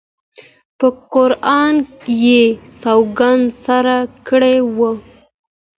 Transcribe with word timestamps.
په 0.77 0.87
قرآن 1.13 1.75
یې 2.23 2.41
سوګند 2.81 3.45
سره 3.65 3.95
کړی 4.27 4.57
وو. 4.75 4.91